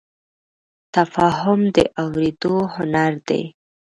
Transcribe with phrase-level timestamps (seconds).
[0.95, 3.41] تفاهم د اورېدو هنر دی.